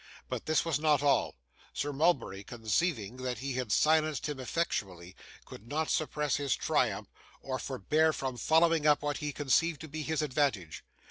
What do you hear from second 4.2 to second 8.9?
him effectually, could not suppress his triumph, or forbear from following